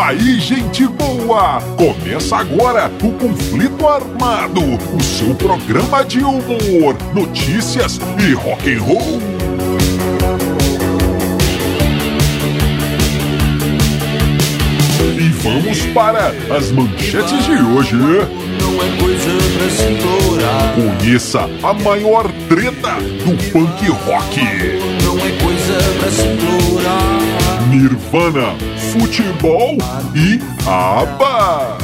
aí, 0.00 0.40
gente 0.40 0.86
boa! 0.86 1.60
Começa 1.76 2.36
agora 2.36 2.90
o 3.02 3.12
Conflito 3.12 3.86
Armado, 3.86 4.60
o 4.62 5.02
seu 5.02 5.34
programa 5.34 6.04
de 6.04 6.20
humor, 6.20 6.96
notícias 7.14 8.00
e 8.18 8.32
rock 8.32 8.74
and 8.74 8.80
roll. 8.80 9.20
E 15.18 15.28
vamos 15.42 15.86
para 15.94 16.32
as 16.56 16.70
manchetes 16.70 17.44
de 17.44 17.52
hoje. 17.52 17.94
Não 17.94 18.82
é 18.82 18.96
coisa 18.98 19.30
pra 19.56 19.70
se 19.70 19.92
implorar. 19.92 20.74
Conheça 20.74 21.40
a 21.62 21.74
maior 21.74 22.30
treta 22.48 22.94
do 23.24 23.52
punk 23.52 23.88
rock. 23.90 24.40
Não 25.04 25.18
é 25.18 25.30
coisa 25.42 25.78
pra 25.98 26.10
se 26.10 26.26
implorar. 26.26 27.20
Nirvana, 27.68 28.54
futebol 28.90 29.76
e 30.14 30.40
pra 31.16 31.76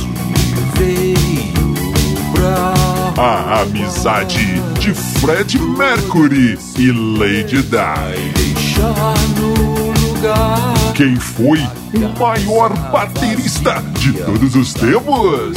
A 3.16 3.60
amizade 3.60 4.60
de 4.80 4.92
Fred 4.92 5.58
Mercury 5.58 6.58
e 6.76 6.90
Lady 6.90 7.62
Di. 7.62 8.56
Quem 10.94 11.16
foi 11.16 11.60
o 11.94 12.18
maior 12.18 12.72
baterista 12.90 13.82
de 13.98 14.12
todos 14.12 14.56
os 14.56 14.74
tempos? 14.74 15.56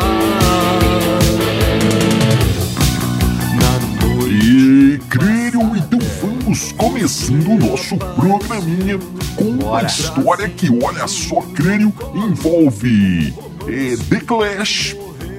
Vamos 6.51 6.73
começando 6.73 7.47
o 7.47 7.57
nosso 7.57 7.97
programinha 7.97 8.99
com 9.37 9.45
uma 9.45 9.83
história 9.83 10.49
que, 10.49 10.69
olha 10.83 11.07
só, 11.07 11.39
Crânio, 11.53 11.93
envolve 12.13 13.33
eh, 13.69 13.95
The 14.09 14.19
Clash, 14.19 14.97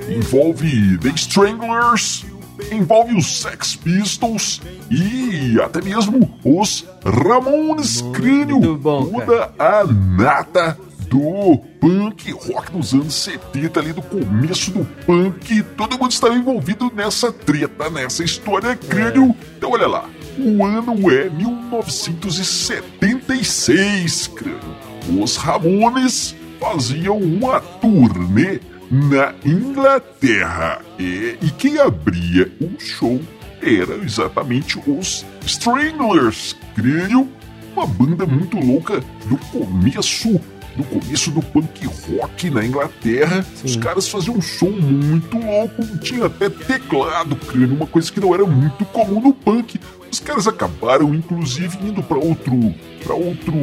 envolve 0.08 0.96
The 0.96 1.10
Stranglers, 1.10 2.24
envolve 2.70 3.14
os 3.14 3.42
Sex 3.42 3.77
Pistols 3.77 4.62
e 4.91 5.60
até 5.60 5.82
mesmo 5.82 6.34
os 6.42 6.86
Ramones 7.04 8.00
Crânio, 8.14 8.78
bom, 8.78 9.04
toda 9.04 9.52
a 9.58 9.84
nata 9.84 10.78
do 11.10 11.58
punk 11.78 12.32
rock 12.32 12.72
dos 12.72 12.94
anos 12.94 13.14
70, 13.14 13.80
ali 13.80 13.92
do 13.92 14.00
começo 14.00 14.70
do 14.70 14.86
punk. 15.04 15.62
Todo 15.76 15.98
mundo 15.98 16.10
estava 16.10 16.34
envolvido 16.34 16.91
nessa 16.94 17.30
treta, 17.30 17.91
nessa 17.91 18.24
história 18.24 18.74
crânio. 18.74 19.36
Então 19.58 19.72
olha 19.72 19.86
lá, 19.86 20.08
o 20.38 20.64
ano 20.64 21.11
é 21.11 21.28
1976, 21.30 24.28
crânio. 24.28 24.77
Os 25.20 25.36
Ramones 25.36 26.36
faziam 26.61 27.19
uma 27.19 27.61
turnê 27.61 28.60
na 28.91 29.34
Inglaterra. 29.44 30.81
E, 30.98 31.37
quem 31.59 31.78
abria 31.78 32.50
o 32.60 32.81
show 32.81 33.20
era 33.60 33.97
exatamente 33.97 34.81
os 34.87 35.26
Stranglers, 35.44 36.56
crânio 36.75 37.28
uma 37.75 37.87
banda 37.87 38.26
muito 38.26 38.59
louca 38.59 39.00
do 39.26 39.37
começo 39.50 40.41
do 40.77 40.84
começo 40.84 41.31
do 41.31 41.43
punk 41.43 41.87
rock 41.87 42.50
na 42.50 42.65
Inglaterra. 42.65 43.44
Os 43.65 43.77
caras 43.77 44.09
faziam 44.09 44.37
um 44.37 44.43
som 44.43 44.71
muito 44.71 45.38
louco, 45.38 45.99
tinha 45.99 46.27
até 46.27 46.49
teclado, 46.49 47.37
crânio, 47.37 47.77
uma 47.77 47.87
coisa 47.87 48.10
que 48.10 48.21
não 48.21 48.34
era 48.34 48.44
muito 48.44 48.84
comum 48.87 49.21
no 49.21 49.32
punk. 49.32 49.78
Os 50.11 50.21
caras 50.21 50.47
acabaram, 50.47 51.15
inclusive, 51.15 51.78
indo 51.82 52.03
para 52.03 52.19
outro, 52.19 52.75
para 53.03 53.15
outro, 53.15 53.55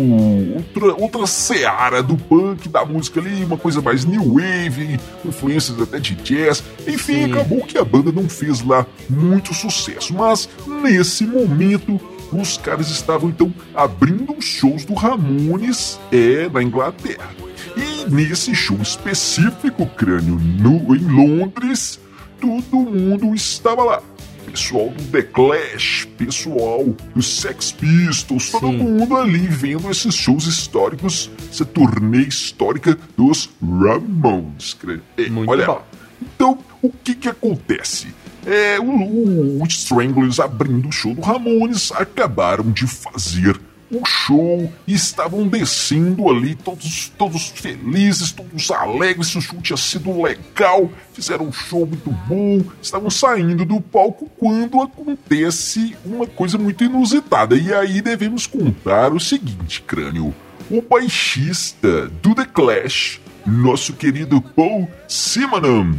outra, 0.56 0.96
outra 0.96 1.28
seara 1.28 2.02
do 2.02 2.18
punk, 2.18 2.68
da 2.68 2.84
música 2.84 3.20
ali, 3.20 3.44
uma 3.44 3.58
coisa 3.58 3.82
mais 3.84 4.04
new 4.04 4.34
wave, 4.34 5.00
influências 5.24 5.80
até 5.80 6.00
de 6.00 6.16
jazz. 6.16 6.64
Enfim, 6.88 7.26
Sim. 7.26 7.32
acabou 7.34 7.62
que 7.62 7.78
a 7.78 7.86
banda 7.86 8.12
não 8.12 8.28
fez 8.28 8.66
lá 8.66 8.84
muito 9.08 9.54
sucesso. 9.54 10.12
Mas 10.12 10.50
nesse 10.82 11.24
momento 11.24 12.02
os 12.32 12.58
caras 12.58 12.90
estavam 12.90 13.30
então 13.30 13.54
abrindo 13.74 14.34
os 14.38 14.46
shows 14.46 14.86
do 14.86 14.94
Ramones 14.94 16.00
é, 16.12 16.50
na 16.50 16.62
Inglaterra. 16.62 17.30
E 17.76 18.10
nesse 18.10 18.54
show 18.56 18.78
específico, 18.82 19.86
crânio, 19.86 20.36
no, 20.36 20.96
em 20.96 21.08
Londres, 21.08 22.00
todo 22.40 22.78
mundo 22.78 23.34
estava 23.34 23.84
lá. 23.84 24.04
Pessoal 24.46 24.90
do 24.90 25.04
The 25.12 25.22
Clash, 25.22 26.08
pessoal 26.18 26.84
dos 27.16 27.42
Sex 27.42 27.72
Pistols, 27.72 28.50
todo 28.50 28.68
Sim. 28.68 28.78
mundo 28.78 29.16
ali 29.16 29.48
vendo 29.48 29.92
esses 29.92 30.16
shows 30.16 30.48
históricos, 30.48 31.30
essa 31.52 31.64
turnê 31.64 32.22
histórica 32.22 32.98
dos 33.16 33.50
Ramones. 33.62 34.74
crânio. 34.74 35.04
É, 35.18 35.30
Muito 35.30 35.52
olha, 35.52 35.68
bom. 35.68 35.84
então, 36.22 36.58
o 36.82 36.90
que 36.90 37.14
que 37.14 37.30
acontece? 37.30 38.08
É, 38.50 38.80
o, 38.80 39.62
o, 39.62 39.68
Stranglers 39.68 40.40
abrindo 40.40 40.90
o 40.90 40.92
show 40.92 41.14
do 41.14 41.22
Ramones 41.22 41.92
acabaram 41.92 42.72
de 42.72 42.88
fazer 42.88 43.62
o 43.92 44.04
show 44.04 44.74
e 44.88 44.94
estavam 44.96 45.48
descendo 45.48 46.28
ali, 46.28 46.56
todos, 46.56 47.10
todos 47.16 47.50
felizes, 47.50 48.32
todos 48.32 48.72
alegres, 48.72 49.36
o 49.36 49.42
show 49.42 49.62
tinha 49.62 49.78
sido 49.78 50.20
legal, 50.20 50.90
fizeram 51.14 51.46
um 51.46 51.52
show 51.52 51.86
muito 51.86 52.10
bom, 52.28 52.64
estavam 52.82 53.12
saindo 53.12 53.64
do 53.66 53.80
palco 53.80 54.28
quando 54.40 54.82
acontece 54.82 55.96
uma 56.04 56.26
coisa 56.26 56.58
muito 56.58 56.84
inusitada. 56.84 57.56
E 57.56 57.72
aí 57.72 58.02
devemos 58.02 58.48
contar 58.48 59.14
o 59.14 59.20
seguinte, 59.20 59.84
crânio. 59.84 60.34
O 60.72 60.82
baixista 60.82 62.08
do 62.08 62.34
The 62.34 62.46
Clash, 62.46 63.22
nosso 63.46 63.94
querido 63.94 64.42
Paul 64.42 64.90
Simonon, 65.08 65.94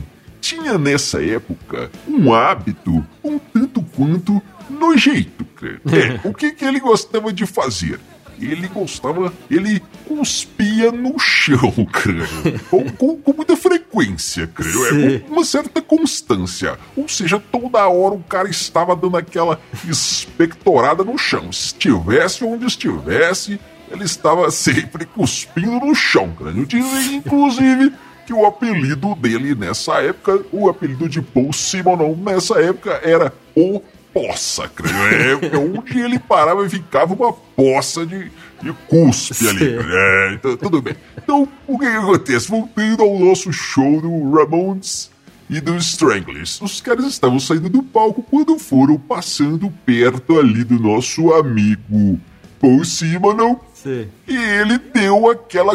tinha 0.50 0.76
nessa 0.76 1.24
época 1.24 1.90
um 2.08 2.34
hábito 2.34 3.06
um 3.22 3.38
tanto 3.38 3.82
quanto 3.96 4.42
nojento, 4.68 5.44
cara. 5.54 5.80
É, 5.90 6.28
o 6.28 6.34
que, 6.34 6.52
que 6.52 6.64
ele 6.64 6.80
gostava 6.80 7.32
de 7.32 7.46
fazer? 7.46 8.00
Ele 8.40 8.66
gostava, 8.68 9.32
ele 9.50 9.82
cuspia 10.08 10.90
no 10.90 11.18
chão, 11.18 11.72
cara. 11.92 12.26
Com, 12.70 12.90
com, 12.90 13.16
com 13.18 13.32
muita 13.34 13.54
frequência, 13.54 14.46
creio. 14.46 14.86
É, 14.86 15.18
com 15.20 15.34
uma 15.34 15.44
certa 15.44 15.82
constância. 15.82 16.78
Ou 16.96 17.06
seja, 17.06 17.38
toda 17.38 17.86
hora 17.86 18.14
o 18.14 18.22
cara 18.22 18.48
estava 18.48 18.96
dando 18.96 19.18
aquela 19.18 19.60
espectorada 19.86 21.04
no 21.04 21.18
chão. 21.18 21.50
Estivesse 21.50 22.42
onde 22.42 22.64
estivesse, 22.64 23.60
ele 23.90 24.04
estava 24.04 24.50
sempre 24.50 25.04
cuspindo 25.04 25.84
no 25.84 25.94
chão, 25.94 26.32
cara. 26.36 26.52
Dizem, 26.52 27.16
inclusive, 27.16 27.92
que 28.30 28.34
o 28.34 28.46
apelido 28.46 29.16
dele 29.16 29.56
nessa 29.56 29.94
época, 30.00 30.40
o 30.52 30.68
apelido 30.68 31.08
de 31.08 31.20
Paul 31.20 31.52
Simonon 31.52 32.14
nessa 32.14 32.60
época 32.62 33.00
era 33.02 33.32
o 33.56 33.82
Poça, 34.12 34.68
creio. 34.68 35.38
É, 35.40 35.54
é 35.54 35.56
onde 35.56 36.00
ele 36.00 36.18
parava 36.18 36.66
e 36.66 36.68
ficava 36.68 37.14
uma 37.14 37.32
poça 37.32 38.04
de, 38.04 38.30
de 38.60 38.72
cuspe 38.88 39.48
ali. 39.48 39.76
É, 39.78 40.32
então, 40.34 40.56
tudo 40.56 40.82
bem. 40.82 40.96
Então, 41.16 41.48
o 41.64 41.78
que, 41.78 41.86
que 41.86 41.96
acontece? 41.96 42.48
Voltando 42.48 43.04
ao 43.04 43.18
nosso 43.20 43.52
show 43.52 44.00
do 44.00 44.32
Ramones 44.32 45.12
e 45.48 45.60
dos 45.60 45.86
Stranglers. 45.86 46.60
Os 46.60 46.80
caras 46.80 47.04
estavam 47.06 47.38
saindo 47.38 47.68
do 47.68 47.84
palco 47.84 48.20
quando 48.28 48.58
foram 48.58 48.98
passando 48.98 49.72
perto 49.86 50.40
ali 50.40 50.64
do 50.64 50.80
nosso 50.80 51.32
amigo 51.32 52.20
Paul 52.60 52.84
Simonon. 52.84 53.56
Sim. 53.74 54.08
E 54.28 54.36
ele 54.36 54.76
deu 54.76 55.30
aquela, 55.30 55.72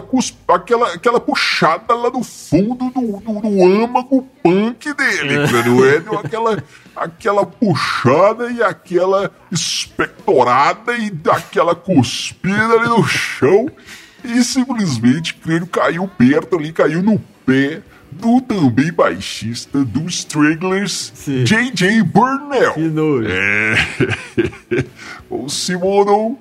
aquela, 0.48 0.94
aquela 0.94 1.20
puxada 1.20 1.96
lá 1.96 2.12
no 2.12 2.24
fundo 2.24 2.92
do, 2.92 3.20
do, 3.20 3.42
do 3.42 3.84
âmago 3.84 4.30
punk 4.44 4.94
dele, 4.94 5.48
cara, 5.48 5.64
não 5.66 5.86
é? 5.86 6.00
Deu 6.00 6.20
aquela, 6.20 6.64
aquela 6.96 7.46
puxada 7.48 8.52
e 8.52 8.62
aquela 8.62 9.32
espectorada 9.52 10.96
e 10.96 11.12
aquela 11.32 11.74
cuspida 11.74 12.76
ali 12.76 12.90
no 12.90 13.04
chão. 13.08 13.68
E 14.24 14.44
simplesmente, 14.44 15.34
creio, 15.34 15.66
caiu 15.66 16.08
perto 16.08 16.58
ali, 16.58 16.72
caiu 16.72 17.02
no 17.02 17.20
pé 17.44 17.82
do 18.12 18.40
também 18.40 18.92
baixista 18.92 19.84
do 19.84 20.08
Stranglers. 20.08 21.12
J.J. 21.44 22.04
Burnell. 22.04 22.74
Que 22.74 22.82
nojo. 22.82 23.28
É. 23.28 23.76
o 25.30 25.50
Simonon 25.50 26.36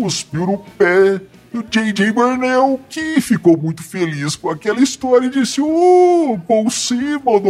cuspiu 0.00 0.46
no 0.46 0.58
pé 0.78 1.20
o 1.52 1.62
J.J. 1.68 2.12
Burnell, 2.12 2.80
que 2.88 3.20
ficou 3.20 3.56
muito 3.56 3.82
feliz 3.82 4.34
com 4.34 4.48
aquela 4.48 4.80
história 4.80 5.26
e 5.26 5.30
disse: 5.30 5.60
Ô, 5.60 5.66
oh, 5.66 6.38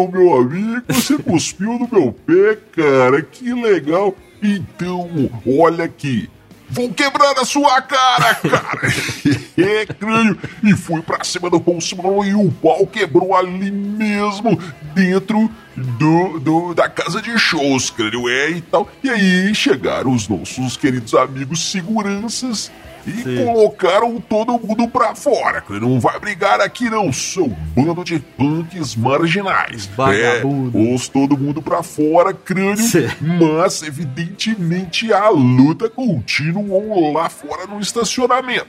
meu 0.08 0.34
amigo, 0.34 0.82
você 0.88 1.16
cuspiu 1.18 1.78
no 1.78 1.88
meu 1.90 2.12
pé, 2.12 2.58
cara, 2.72 3.22
que 3.22 3.52
legal. 3.52 4.16
Então, 4.42 5.30
olha 5.46 5.84
aqui. 5.84 6.28
Vou 6.70 6.92
quebrar 6.92 7.38
a 7.38 7.44
sua 7.44 7.82
cara, 7.82 8.34
cara! 8.34 8.80
é, 9.58 9.86
crânio! 9.86 10.38
E 10.62 10.72
fui 10.74 11.02
pra 11.02 11.24
cima 11.24 11.50
do 11.50 11.60
Paul 11.60 11.80
Simon 11.80 12.24
e 12.24 12.34
o 12.34 12.50
pau 12.50 12.86
quebrou 12.86 13.34
ali 13.34 13.70
mesmo, 13.70 14.58
dentro 14.94 15.50
do, 15.76 16.38
do, 16.38 16.74
da 16.74 16.88
casa 16.88 17.20
de 17.20 17.36
shows, 17.38 17.90
crânio, 17.90 18.28
é 18.28 18.50
e 18.50 18.60
tal. 18.60 18.88
E 19.02 19.10
aí 19.10 19.54
chegaram 19.54 20.12
os 20.12 20.28
nossos 20.28 20.76
queridos 20.76 21.14
amigos 21.14 21.70
seguranças 21.70 22.70
e 23.06 23.22
Sim. 23.22 23.44
colocaram 23.44 24.20
todo 24.20 24.52
mundo 24.52 24.88
pra 24.88 25.14
fora. 25.14 25.62
Não 25.68 26.00
vai 26.00 26.18
brigar 26.18 26.60
aqui, 26.60 26.90
não, 26.90 27.12
seu 27.12 27.48
bando 27.48 28.04
de 28.04 28.18
punks 28.18 28.94
marginais. 28.96 29.86
Vagabundo. 29.86 30.78
É, 30.78 30.94
os 30.94 31.08
todo 31.08 31.36
mundo 31.36 31.62
pra 31.62 31.82
fora, 31.82 32.32
crânio. 32.32 32.76
Sim. 32.76 33.08
Mas, 33.20 33.82
evidentemente, 33.82 35.12
a 35.12 35.28
luta 35.28 35.88
continuou 35.88 37.12
lá 37.12 37.28
fora 37.28 37.66
no 37.66 37.80
estacionamento 37.80 38.68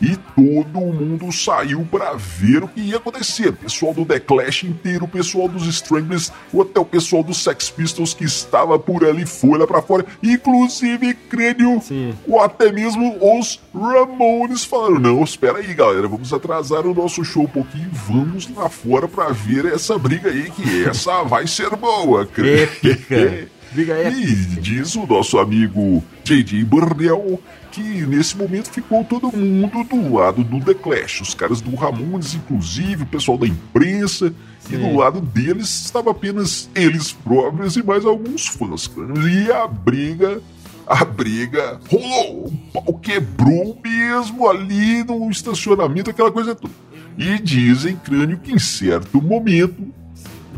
e 0.00 0.16
todo 0.34 0.80
mundo 0.80 1.30
saiu 1.32 1.86
para 1.90 2.14
ver 2.14 2.64
o 2.64 2.68
que 2.68 2.80
ia 2.80 2.96
acontecer. 2.96 3.48
O 3.48 3.52
pessoal 3.54 3.94
do 3.94 4.04
The 4.04 4.20
Clash 4.20 4.64
inteiro, 4.64 5.04
o 5.04 5.08
pessoal 5.08 5.48
dos 5.48 5.66
Stranglers, 5.66 6.32
até 6.60 6.80
o 6.80 6.84
pessoal 6.84 7.22
dos 7.22 7.42
Sex 7.42 7.70
Pistols 7.70 8.14
que 8.14 8.24
estava 8.24 8.78
por 8.78 9.04
ali 9.04 9.26
foi 9.26 9.58
lá 9.58 9.66
para 9.66 9.82
fora, 9.82 10.06
inclusive 10.22 11.14
Crânio, 11.14 11.80
Sim. 11.80 12.14
ou 12.26 12.40
até 12.40 12.70
mesmo 12.72 13.16
os 13.20 13.60
Ramones 13.74 14.64
falaram: 14.64 14.98
Não, 14.98 15.22
espera 15.22 15.58
aí, 15.58 15.74
galera, 15.74 16.08
vamos 16.08 16.32
atrasar 16.32 16.86
o 16.86 16.94
nosso 16.94 17.24
show 17.24 17.44
um 17.44 17.48
pouquinho, 17.48 17.90
vamos 17.92 18.48
lá 18.54 18.68
fora 18.68 19.08
para 19.08 19.30
ver 19.32 19.66
essa 19.66 19.98
briga 19.98 20.30
aí, 20.30 20.50
que 20.50 20.84
essa 20.84 21.22
vai 21.22 21.46
ser 21.46 21.74
boa, 21.76 22.26
Crânio. 23.74 24.18
E 24.18 24.34
diz 24.60 24.94
o 24.96 25.06
nosso 25.06 25.38
amigo 25.38 26.02
J.J. 26.24 26.64
Burnell 26.64 27.40
que 27.70 28.06
nesse 28.06 28.36
momento 28.36 28.70
ficou 28.70 29.04
todo 29.04 29.30
mundo 29.30 29.84
do 29.84 30.14
lado 30.14 30.42
do 30.42 30.60
The 30.60 30.74
Clash, 30.74 31.20
os 31.20 31.34
caras 31.34 31.60
do 31.60 31.74
Ramones, 31.76 32.34
inclusive, 32.34 33.04
o 33.04 33.06
pessoal 33.06 33.38
da 33.38 33.46
imprensa, 33.46 34.32
Sim. 34.58 34.74
e 34.74 34.78
do 34.78 34.96
lado 34.96 35.20
deles 35.20 35.84
estava 35.84 36.10
apenas 36.10 36.68
eles 36.74 37.12
próprios 37.12 37.76
e 37.76 37.82
mais 37.82 38.04
alguns 38.04 38.46
fãs. 38.46 38.90
E 39.30 39.52
a 39.52 39.66
briga, 39.66 40.40
a 40.86 41.04
briga 41.04 41.78
rolou, 41.88 42.46
o 42.46 42.52
pau 42.72 42.94
quebrou 42.94 43.78
mesmo 43.82 44.48
ali 44.48 45.04
no 45.04 45.30
estacionamento, 45.30 46.10
aquela 46.10 46.32
coisa 46.32 46.54
toda. 46.54 46.74
E 47.16 47.38
dizem, 47.38 47.96
crânio, 47.96 48.38
que 48.38 48.52
em 48.52 48.58
certo 48.58 49.20
momento 49.20 49.92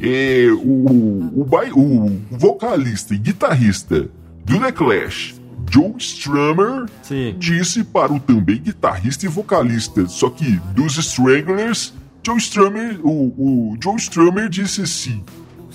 é, 0.03 0.47
o, 0.51 0.87
o, 1.35 1.49
o 1.75 2.21
vocalista 2.31 3.15
e 3.15 3.19
guitarrista 3.19 4.09
do 4.45 4.59
The 4.59 4.73
Clash 4.73 5.41
Joe 5.71 5.95
Strummer 5.99 6.87
Sim. 7.03 7.37
disse 7.39 7.85
para 7.85 8.13
o 8.13 8.19
também 8.19 8.57
guitarrista 8.57 9.27
e 9.27 9.29
vocalista, 9.29 10.07
só 10.09 10.29
que 10.29 10.61
dos 10.75 10.99
Stranglers, 10.99 11.95
Joe 12.27 12.39
Strummer, 12.39 12.99
o, 13.05 13.29
o 13.39 13.77
Joe 13.83 13.97
Strummer 13.97 14.49
disse 14.49 14.83
assim: 14.83 15.23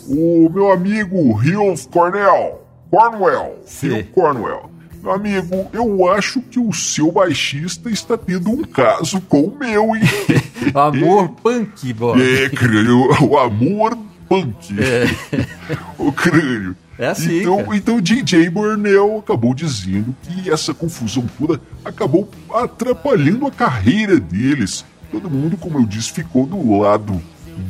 O 0.07 0.49
meu 0.49 0.71
amigo 0.71 1.41
Hill 1.41 1.73
Cornell, 1.89 2.61
Cornwell, 2.91 3.63
Hill 3.81 4.05
Cornwell, 4.13 4.69
meu 5.01 5.13
amigo, 5.13 5.69
eu 5.71 6.11
acho 6.11 6.41
que 6.41 6.59
o 6.59 6.73
seu 6.73 7.11
baixista 7.11 7.89
está 7.89 8.17
tendo 8.17 8.49
um 8.49 8.63
caso 8.63 9.21
com 9.21 9.43
o 9.43 9.57
meu, 9.57 9.95
hein? 9.95 10.03
amor 10.75 11.29
punk, 11.41 11.93
boy. 11.93 12.19
É, 12.21 12.51
o 13.23 13.37
amor 13.37 13.97
É. 14.77 15.77
o 15.97 16.11
crânio. 16.11 16.75
É 16.97 17.07
assim. 17.07 17.41
Então, 17.41 17.73
então 17.73 18.01
DJ 18.01 18.49
Burnell 18.49 19.19
acabou 19.19 19.53
dizendo 19.53 20.15
que 20.23 20.49
essa 20.49 20.73
confusão 20.73 21.25
toda 21.37 21.59
acabou 21.83 22.29
atrapalhando 22.53 23.45
a 23.45 23.51
carreira 23.51 24.19
deles. 24.19 24.85
Todo 25.11 25.29
mundo, 25.29 25.57
como 25.57 25.79
eu 25.79 25.85
disse, 25.85 26.11
ficou 26.11 26.45
do 26.45 26.79
lado 26.79 27.21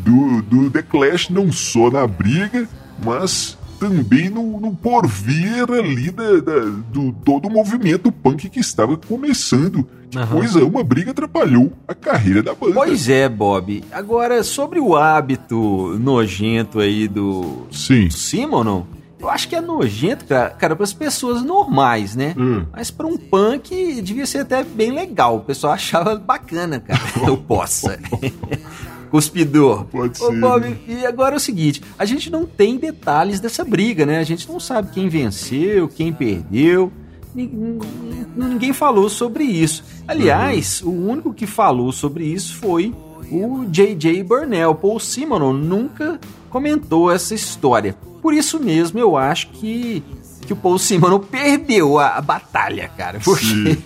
do, 0.04 0.42
do 0.42 0.72
The 0.72 0.82
Clash, 0.82 1.30
não 1.30 1.52
só 1.52 1.90
na 1.90 2.06
briga, 2.08 2.68
mas 3.04 3.58
também 3.80 4.30
no, 4.30 4.60
no 4.60 4.76
porvir 4.76 5.66
ali 5.72 6.12
da, 6.12 6.40
da, 6.40 6.60
do 6.92 7.12
todo 7.24 7.48
o 7.48 7.52
movimento 7.52 8.12
punk 8.12 8.50
que 8.50 8.60
estava 8.60 8.98
começando. 8.98 9.88
Uhum. 10.16 10.28
Pois 10.32 10.56
é, 10.56 10.64
uma 10.64 10.84
briga 10.84 11.12
atrapalhou 11.12 11.74
a 11.88 11.94
carreira 11.94 12.42
da 12.42 12.54
banda. 12.54 12.74
Pois 12.74 13.10
é, 13.10 13.28
Bob. 13.28 13.84
Agora, 13.92 14.44
sobre 14.44 14.80
o 14.80 14.96
hábito 14.96 15.98
nojento 16.00 16.80
aí 16.80 17.08
do, 17.08 17.68
Sim. 17.72 18.08
do 18.08 18.14
Simon, 18.14 18.86
eu 19.20 19.30
acho 19.30 19.48
que 19.48 19.56
é 19.56 19.62
nojento, 19.62 20.26
cara, 20.26 20.50
cara 20.52 20.76
para 20.76 20.84
as 20.84 20.94
pessoas 20.94 21.42
normais, 21.42 22.16
né? 22.16 22.36
Hum. 22.38 22.66
Mas 22.72 22.92
para 22.92 23.08
um 23.08 23.18
punk 23.18 24.02
devia 24.02 24.26
ser 24.26 24.40
até 24.40 24.64
bem 24.64 24.92
legal. 24.92 25.38
O 25.38 25.40
pessoal 25.40 25.74
achava 25.74 26.16
bacana, 26.16 26.80
cara. 26.80 27.00
Eu 27.26 27.38
possa. 27.38 28.00
Cuspidor. 29.16 29.86
Pode 29.86 30.22
Ô, 30.22 30.28
ser. 30.28 30.40
Bob, 30.42 30.78
e 30.86 31.06
agora 31.06 31.36
é 31.36 31.38
o 31.38 31.40
seguinte: 31.40 31.82
a 31.98 32.04
gente 32.04 32.30
não 32.30 32.46
tem 32.46 32.78
detalhes 32.78 33.40
dessa 33.40 33.64
briga, 33.64 34.06
né? 34.06 34.20
A 34.20 34.24
gente 34.24 34.46
não 34.50 34.60
sabe 34.60 34.92
quem 34.92 35.08
venceu, 35.08 35.88
quem 35.88 36.12
perdeu. 36.12 36.92
Ninguém 37.34 38.74
falou 38.74 39.10
sobre 39.10 39.46
isso. 39.46 39.84
Aliás, 40.06 40.82
uhum. 40.82 40.92
o 40.92 41.10
único 41.12 41.34
que 41.34 41.48
falou 41.48 41.92
sobre 41.94 42.26
isso 42.26 42.56
foi 42.56 42.94
o 43.32 43.66
J.J. 43.66 44.22
Burnell. 44.24 44.76
Paul 44.76 45.00
Simonon 45.00 45.54
nunca 45.54 46.20
comentou 46.50 47.10
essa 47.10 47.34
história. 47.34 47.96
Por 48.22 48.34
isso 48.34 48.60
mesmo 48.60 49.00
eu 49.00 49.16
acho 49.16 49.48
que, 49.52 50.04
que 50.46 50.52
o 50.52 50.56
Paul 50.58 50.78
Simon 50.78 51.20
perdeu 51.32 52.00
a, 52.00 52.18
a 52.18 52.22
batalha, 52.22 52.90
cara. 52.98 53.20
Porque, 53.24 53.78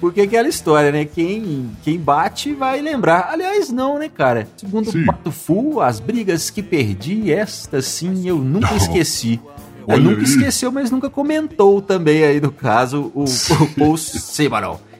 porque 0.00 0.22
aquela 0.22 0.48
história, 0.48 0.92
né? 0.92 1.04
Quem, 1.04 1.70
quem 1.82 1.98
bate 1.98 2.52
vai 2.52 2.80
lembrar. 2.80 3.30
Aliás, 3.30 3.70
não, 3.70 3.98
né, 3.98 4.08
cara? 4.08 4.48
Segundo 4.56 4.90
sim. 4.90 5.02
o 5.02 5.06
Pato 5.06 5.30
Fu, 5.30 5.80
as 5.80 6.00
brigas 6.00 6.50
que 6.50 6.62
perdi, 6.62 7.32
esta 7.32 7.80
sim 7.80 8.28
eu 8.28 8.36
nunca 8.38 8.74
esqueci. 8.74 9.40
É, 9.88 9.96
nunca 9.96 10.18
aí. 10.18 10.24
esqueceu, 10.24 10.72
mas 10.72 10.90
nunca 10.90 11.08
comentou 11.08 11.80
também 11.80 12.24
aí 12.24 12.40
no 12.40 12.50
caso 12.50 13.12
o, 13.14 13.24
o 13.24 13.74
Paul. 13.78 13.94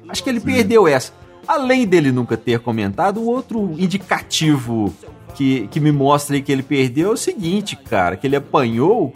Acho 0.09 0.23
que 0.23 0.31
ele 0.31 0.41
sim. 0.41 0.47
perdeu 0.47 0.87
essa. 0.87 1.12
Além 1.47 1.87
dele 1.87 2.11
nunca 2.11 2.37
ter 2.37 2.61
comentado, 2.61 3.21
o 3.21 3.26
outro 3.26 3.73
indicativo 3.79 4.95
que, 5.35 5.69
que 5.69 5.79
me 5.79 5.93
mostra 5.93 6.37
aí 6.37 6.43
que 6.43 6.50
ele 6.50 6.62
perdeu 6.62 7.11
é 7.11 7.12
o 7.12 7.17
seguinte, 7.17 7.76
cara, 7.76 8.17
que 8.17 8.26
ele 8.26 8.37
apanhou. 8.37 9.12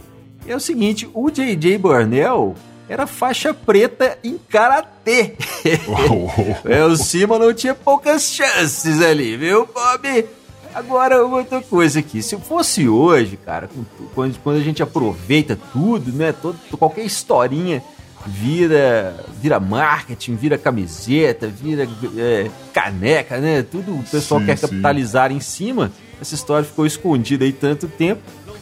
É 0.46 0.54
o 0.54 0.60
seguinte, 0.60 1.08
o 1.12 1.30
J.J. 1.30 1.78
Burnell 1.78 2.54
era 2.90 3.06
faixa 3.06 3.54
preta 3.54 4.18
em 4.24 4.36
karatê. 4.36 5.36
é, 6.68 6.84
o 6.84 6.96
Cima 6.96 7.38
não 7.38 7.54
tinha 7.54 7.72
poucas 7.72 8.24
chances 8.24 9.00
ali, 9.00 9.36
viu, 9.36 9.64
Bob? 9.72 10.26
Agora, 10.74 11.24
outra 11.24 11.62
coisa 11.62 12.00
aqui, 12.00 12.20
se 12.20 12.36
fosse 12.38 12.88
hoje, 12.88 13.36
cara, 13.36 13.70
quando, 14.12 14.36
quando 14.40 14.56
a 14.56 14.62
gente 14.62 14.82
aproveita 14.82 15.56
tudo, 15.72 16.12
né, 16.12 16.32
todo, 16.32 16.58
qualquer 16.76 17.04
historinha 17.04 17.80
vira 18.26 19.24
vira 19.40 19.60
marketing, 19.60 20.34
vira 20.34 20.58
camiseta, 20.58 21.46
vira 21.46 21.88
é, 22.18 22.50
caneca, 22.72 23.38
né? 23.38 23.62
Tudo 23.62 23.94
o 23.94 24.02
pessoal 24.02 24.40
sim, 24.40 24.46
quer 24.46 24.58
capitalizar 24.58 25.30
sim. 25.30 25.36
em 25.36 25.40
cima. 25.40 25.92
Essa 26.20 26.34
história 26.34 26.66
ficou 26.66 26.84
escondida 26.84 27.44
aí 27.44 27.52
tanto 27.52 27.88
tempo. 27.88 28.20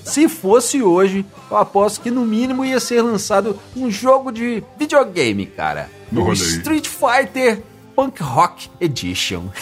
Se 0.09 0.27
fosse 0.29 0.83
hoje, 0.83 1.25
eu 1.51 1.57
aposto 1.57 2.01
que 2.01 2.11
no 2.11 2.25
mínimo 2.25 2.65
ia 2.65 2.81
ser 2.81 3.03
lançado 3.03 3.59
um 3.77 3.91
jogo 3.91 4.33
de 4.33 4.65
videogame, 4.79 5.45
cara. 5.47 5.91
O 6.11 6.33
Street 6.33 6.89
Fighter 6.89 7.63
Punk 7.95 8.23
Rock 8.23 8.71
Edition. 8.81 9.49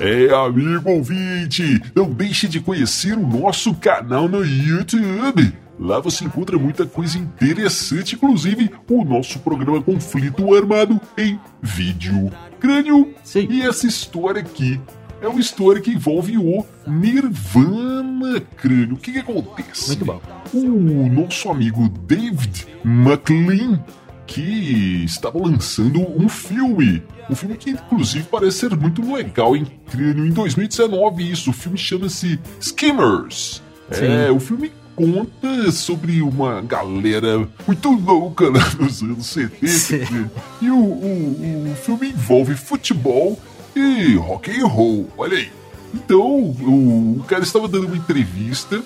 É, 0.00 0.32
amigo 0.32 0.92
ouvinte, 0.92 1.82
não 1.92 2.08
deixe 2.08 2.46
de 2.46 2.60
conhecer 2.60 3.14
o 3.14 3.26
nosso 3.26 3.74
canal 3.74 4.28
no 4.28 4.44
YouTube. 4.44 5.52
Lá 5.78 6.00
você 6.00 6.24
encontra 6.24 6.58
muita 6.58 6.86
coisa 6.86 7.18
interessante, 7.18 8.16
inclusive 8.16 8.70
o 8.90 9.04
nosso 9.04 9.38
programa 9.38 9.82
Conflito 9.82 10.54
Armado 10.54 11.00
em 11.16 11.38
vídeo. 11.62 12.30
Crânio, 12.58 13.14
Sim. 13.22 13.46
e 13.48 13.62
essa 13.62 13.86
história 13.86 14.40
aqui 14.40 14.80
é 15.20 15.28
uma 15.28 15.40
história 15.40 15.80
que 15.80 15.90
envolve 15.90 16.36
o 16.36 16.64
Nirvana, 16.86 18.40
crânio. 18.56 18.94
O 18.94 18.98
que, 18.98 19.12
que 19.12 19.18
acontece? 19.18 19.88
Muito 19.88 20.04
bom. 20.04 20.20
O 20.52 21.08
nosso 21.08 21.48
amigo 21.50 21.88
David 21.88 22.66
McLean 22.84 23.82
que 24.26 25.04
estava 25.04 25.38
lançando 25.38 26.00
um 26.00 26.28
filme. 26.28 27.02
Um 27.30 27.34
filme 27.34 27.56
que, 27.56 27.70
inclusive, 27.70 28.26
parece 28.30 28.58
ser 28.58 28.76
muito 28.76 29.00
legal, 29.12 29.56
incrível. 29.56 30.26
Em 30.26 30.30
2019, 30.30 31.30
isso. 31.30 31.50
O 31.50 31.52
filme 31.52 31.78
chama-se 31.78 32.38
Skimmers. 32.60 33.62
É, 33.90 34.30
o 34.30 34.38
filme 34.38 34.70
conta 34.98 35.72
sobre 35.72 36.20
uma 36.22 36.60
galera 36.62 37.48
muito 37.66 37.90
louca 37.90 38.48
lá 38.50 38.72
nos 38.80 39.02
anos 39.02 39.26
70. 39.26 39.68
Sim. 39.68 39.98
né? 39.98 40.30
E 40.60 40.70
o, 40.70 40.76
o, 40.76 41.70
o 41.72 41.76
filme 41.76 42.08
envolve 42.10 42.54
futebol 42.54 43.38
e 43.76 44.14
rock 44.16 44.50
and 44.50 44.66
roll. 44.66 45.08
Olha 45.16 45.36
aí. 45.38 45.50
Então, 45.94 46.20
o, 46.20 47.18
o 47.20 47.24
cara 47.26 47.42
estava 47.42 47.66
dando 47.68 47.86
uma 47.86 47.96
entrevista 47.96 48.82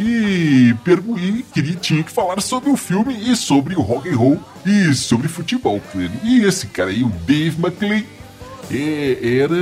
e, 0.00 0.74
pergu- 0.84 1.18
e 1.18 1.44
queria, 1.52 1.76
tinha 1.76 2.02
que 2.02 2.10
falar 2.10 2.40
sobre 2.40 2.70
o 2.70 2.76
filme 2.76 3.14
e 3.30 3.36
sobre 3.36 3.76
o 3.76 3.80
rock 3.80 4.08
and 4.08 4.16
roll 4.16 4.40
e 4.66 4.92
sobre 4.94 5.28
futebol. 5.28 5.80
E 6.24 6.40
esse 6.42 6.66
cara 6.66 6.90
aí, 6.90 7.04
o 7.04 7.08
Dave 7.26 7.60
McLean, 7.62 8.02
é, 8.70 9.38
era, 9.38 9.56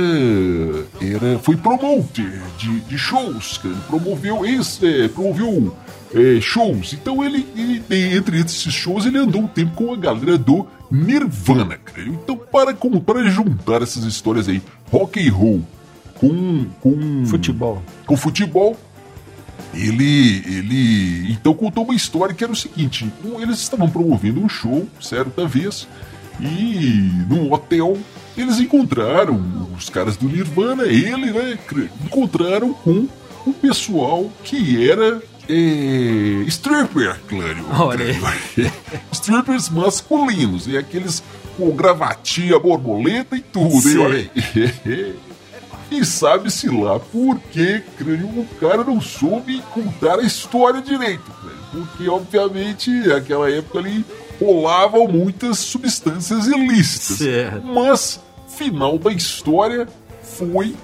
era 1.01 1.39
foi 1.39 1.57
promoter 1.57 2.41
de, 2.57 2.79
de 2.81 2.97
shows, 2.97 3.57
cara. 3.57 3.75
promoveu 3.87 4.45
esse, 4.45 4.85
é, 4.85 5.07
promoveu 5.07 5.75
é, 6.13 6.39
shows. 6.39 6.93
Então 6.93 7.23
ele, 7.23 7.45
ele, 7.55 7.83
entre 8.15 8.39
esses 8.39 8.73
shows, 8.73 9.05
ele 9.05 9.17
andou 9.17 9.41
um 9.41 9.47
tempo 9.47 9.75
com 9.75 9.93
a 9.93 9.97
galera 9.97 10.37
do 10.37 10.67
Nirvana, 10.89 11.77
cara. 11.77 12.07
Então 12.07 12.37
para 12.37 12.73
como 12.73 13.01
para 13.01 13.27
juntar 13.29 13.81
essas 13.81 14.03
histórias 14.03 14.47
aí, 14.47 14.61
rock 14.91 15.27
and 15.27 15.31
roll 15.31 15.61
com 16.15 16.65
com 16.79 17.25
Futebol. 17.25 17.83
com 18.05 18.15
futebol. 18.15 18.77
Ele, 19.73 20.43
ele 20.45 21.31
então 21.31 21.53
contou 21.53 21.83
uma 21.83 21.95
história 21.95 22.33
que 22.33 22.43
era 22.43 22.53
o 22.53 22.55
seguinte: 22.55 23.11
eles 23.39 23.59
estavam 23.59 23.89
promovendo 23.89 24.39
um 24.39 24.47
show 24.47 24.87
certa 25.01 25.47
vez 25.47 25.87
e 26.39 27.11
num 27.27 27.51
hotel 27.51 27.97
eles 28.37 28.59
encontraram 28.59 29.41
os 29.75 29.89
caras 29.89 30.17
do 30.17 30.27
Nirvana, 30.27 30.83
ele, 30.83 31.31
né, 31.31 31.57
encontraram 32.05 32.73
com 32.73 33.07
um 33.45 33.53
pessoal 33.53 34.31
que 34.43 34.89
era 34.89 35.21
é, 35.49 36.43
stripper, 36.47 37.19
claro. 37.27 37.65
Olha 37.79 38.05
aí. 38.05 38.71
Strippers 39.11 39.69
masculinos, 39.69 40.67
e 40.67 40.77
aqueles 40.77 41.21
com 41.57 41.75
gravatinha, 41.75 42.57
borboleta 42.57 43.35
e 43.35 43.41
tudo, 43.41 43.73
hein? 43.73 43.81
Sim. 43.81 43.97
Olha 43.97 44.17
aí. 44.17 45.15
E 45.91 46.03
sabe-se 46.03 46.67
lá 46.69 46.99
por 46.99 47.37
que 47.51 47.83
o 47.99 48.45
cara 48.59 48.83
não 48.83 48.99
soube 48.99 49.61
contar 49.75 50.17
a 50.17 50.23
história 50.23 50.81
direito. 50.81 51.31
Porque, 51.71 52.09
obviamente, 52.09 52.89
naquela 52.89 53.47
época 53.51 53.77
ali 53.77 54.03
rolavam 54.39 55.07
muitas 55.07 55.59
substâncias 55.59 56.47
ilícitas. 56.47 57.17
Certo. 57.17 57.65
Mas, 57.65 58.19
final 58.47 58.97
da 58.97 59.11
história 59.11 59.87
foi 60.21 60.75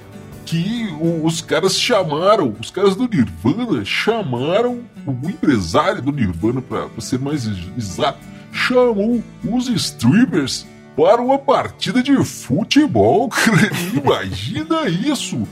que 0.45 0.87
os 1.23 1.41
caras 1.41 1.79
chamaram, 1.79 2.55
os 2.59 2.71
caras 2.71 2.95
do 2.95 3.07
Nirvana 3.07 3.85
chamaram 3.85 4.79
o 5.05 5.29
empresário 5.29 6.01
do 6.01 6.11
Nirvana, 6.11 6.61
para 6.61 6.87
ser 6.99 7.19
mais 7.19 7.45
ex- 7.45 7.67
exato, 7.77 8.17
chamou 8.51 9.23
os 9.47 9.67
strippers 9.67 10.65
para 10.95 11.21
uma 11.21 11.37
partida 11.37 12.01
de 12.01 12.15
futebol. 12.25 13.29
Imagina 13.93 14.87
isso! 14.89 15.47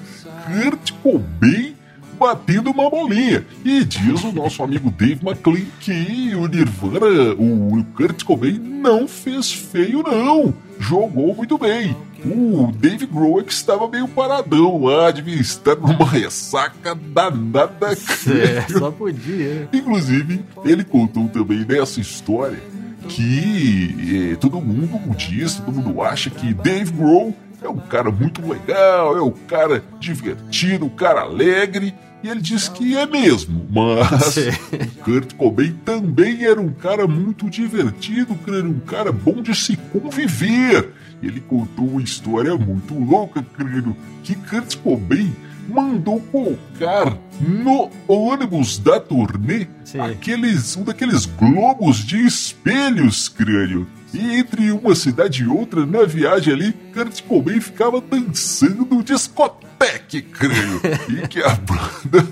Kurt 0.45 0.91
Cobain 1.03 1.75
batendo 2.17 2.71
uma 2.71 2.89
bolinha. 2.89 3.45
E 3.63 3.83
diz 3.83 4.23
o 4.23 4.31
nosso 4.31 4.63
amigo 4.63 4.91
Dave 4.91 5.25
McLean 5.25 5.65
que 5.79 6.35
o 6.35 6.47
Nirvana, 6.47 7.33
o 7.37 7.83
Kurt 7.95 8.23
Cobain, 8.23 8.59
não 8.59 9.07
fez 9.07 9.51
feio, 9.51 10.03
não. 10.03 10.53
Jogou 10.79 11.35
muito 11.35 11.57
bem. 11.57 11.95
O 12.25 12.71
Dave 12.75 13.05
Grohl 13.05 13.39
é 13.39 13.43
que 13.43 13.53
estava 13.53 13.87
meio 13.87 14.07
paradão 14.07 14.83
lá, 14.83 15.11
devia 15.11 15.39
estar 15.39 15.75
numa 15.75 16.05
ressaca 16.05 16.95
danada. 16.95 17.91
É, 17.91 18.61
só 18.77 18.91
podia. 18.91 19.69
Inclusive, 19.71 20.43
ele 20.65 20.83
contou 20.83 21.27
também 21.27 21.63
nessa 21.65 22.01
história 22.01 22.59
que 23.07 24.31
eh, 24.33 24.35
todo 24.35 24.59
mundo 24.59 25.15
diz, 25.15 25.55
todo 25.55 25.71
mundo 25.71 26.01
acha 26.01 26.29
que 26.29 26.53
Dave 26.53 26.91
Grohl 26.91 27.33
é 27.61 27.69
um 27.69 27.77
cara 27.77 28.11
muito 28.11 28.45
legal, 28.47 29.17
é 29.17 29.21
um 29.21 29.31
cara 29.31 29.83
divertido, 29.99 30.85
um 30.85 30.89
cara 30.89 31.21
alegre. 31.21 31.93
E 32.23 32.29
ele 32.29 32.41
diz 32.41 32.67
que 32.67 32.97
é 32.97 33.05
mesmo, 33.05 33.65
mas 33.69 34.35
Kurt 35.03 35.33
Cobain 35.35 35.73
também 35.85 36.43
era 36.43 36.59
um 36.59 36.73
cara 36.73 37.07
muito 37.07 37.49
divertido, 37.49 38.35
cara, 38.35 38.57
era 38.57 38.67
um 38.67 38.79
cara 38.79 39.11
bom 39.11 39.41
de 39.41 39.53
se 39.55 39.77
conviver. 39.77 40.93
Ele 41.21 41.39
contou 41.39 41.87
uma 41.87 42.01
história 42.01 42.55
muito 42.57 42.93
louca, 42.97 43.45
creio, 43.55 43.95
que 44.23 44.35
Kurt 44.35 44.77
Cobain 44.77 45.31
mandou 45.67 46.19
colocar 46.31 47.17
no 47.39 47.89
ônibus 48.07 48.77
da 48.77 48.99
turnê 48.99 49.67
Sim. 49.83 49.99
aqueles, 49.99 50.75
um 50.77 50.83
daqueles 50.83 51.25
globos 51.25 51.97
de 51.97 52.25
espelhos, 52.25 53.27
crânio. 53.27 53.87
E 54.13 54.37
entre 54.37 54.71
uma 54.71 54.95
cidade 54.95 55.43
e 55.43 55.47
outra, 55.47 55.85
na 55.85 56.03
viagem 56.03 56.53
ali, 56.53 56.73
Kurt 56.93 57.21
Cobain 57.23 57.59
ficava 57.59 58.01
dançando 58.01 59.03
discoteque, 59.77 60.21
crânio. 60.21 60.81
e 61.09 61.27
que 61.27 61.41
a 61.41 61.55
banda, 61.55 62.27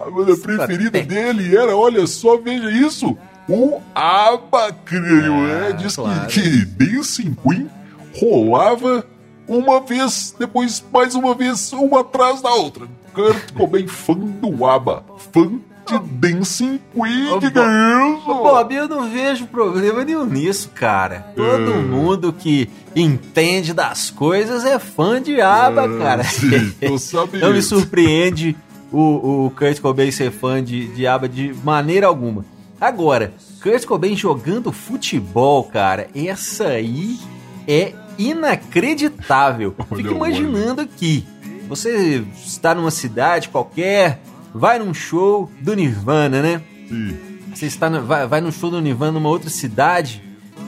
a 0.00 0.10
banda 0.10 0.36
preferida 0.36 1.02
dele 1.02 1.56
era, 1.56 1.76
olha 1.76 2.06
só, 2.06 2.36
veja 2.36 2.70
isso, 2.70 3.16
o 3.48 3.80
ABBA, 3.94 4.72
crânio. 4.84 5.34
Ah, 5.44 5.68
é, 5.68 5.72
diz 5.72 5.96
claro. 5.96 6.26
que, 6.28 6.40
que 6.40 6.64
Dancing 6.64 7.34
Queen 7.34 7.70
rolava 8.18 9.06
uma 9.46 9.80
vez, 9.80 10.34
depois 10.38 10.82
mais 10.92 11.14
uma 11.14 11.34
vez, 11.34 11.72
uma 11.72 12.00
atrás 12.00 12.40
da 12.40 12.50
outra. 12.50 12.86
Kurt 13.12 13.52
Cobain, 13.52 13.86
fã 13.86 14.14
do 14.14 14.64
ABBA, 14.64 15.04
fã 15.32 15.60
de 15.86 15.98
Dancing 15.98 16.80
Queen, 16.94 17.28
Ô, 17.32 17.38
que 17.38 17.50
Bo- 17.50 17.60
é 17.60 18.10
isso? 18.16 18.24
Bob, 18.26 18.74
eu 18.74 18.88
não 18.88 19.10
vejo 19.10 19.46
problema 19.46 20.04
nenhum 20.04 20.24
nisso, 20.24 20.70
cara. 20.74 21.26
Todo 21.36 21.72
É. 21.72 21.76
mundo 21.82 22.32
que 22.32 22.68
entende 22.94 23.72
das 23.74 24.10
coisas 24.10 24.64
é 24.64 24.78
fã 24.78 25.20
de 25.20 25.40
aba, 25.40 25.88
cara. 25.98 26.24
Sim, 26.24 26.70
tô 26.86 26.96
sabendo. 26.98 27.46
Não 27.46 27.52
me 27.52 27.62
surpreende 27.62 28.56
o, 28.92 29.46
o 29.46 29.50
Kurt 29.50 29.80
Cobain 29.80 30.10
ser 30.10 30.30
fã 30.30 30.62
de, 30.62 30.88
de 30.88 31.06
aba 31.06 31.28
de 31.28 31.54
maneira 31.64 32.06
alguma. 32.06 32.44
Agora, 32.80 33.32
Kurt 33.62 33.84
Cobain 33.84 34.16
jogando 34.16 34.72
futebol, 34.72 35.64
cara, 35.64 36.08
essa 36.14 36.68
aí 36.68 37.18
é 37.66 37.92
inacreditável. 38.18 39.74
Olha, 39.90 40.02
Fica 40.02 40.14
imaginando 40.14 40.80
aqui. 40.80 41.26
Você 41.68 42.22
está 42.44 42.74
numa 42.74 42.90
cidade 42.90 43.48
qualquer, 43.48 44.20
vai 44.54 44.78
num 44.78 44.92
show 44.94 45.50
do 45.60 45.74
Nirvana, 45.74 46.42
né? 46.42 46.62
Sim. 46.88 47.16
Você 47.54 47.66
está 47.66 47.88
no- 47.90 48.02
vai, 48.04 48.26
vai 48.26 48.40
num 48.40 48.52
show 48.52 48.70
do 48.70 48.80
Nirvana 48.80 49.12
numa 49.12 49.28
outra 49.28 49.50
cidade 49.50 50.22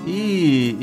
e, 0.06 0.76